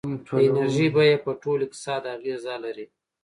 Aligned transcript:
د 0.35 0.37
انرژۍ 0.49 0.87
بیه 0.95 1.17
په 1.25 1.31
ټول 1.43 1.59
اقتصاد 1.63 2.03
اغېزه 2.15 2.55
لري. 2.65 2.85